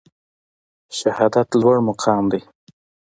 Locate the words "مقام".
1.89-2.23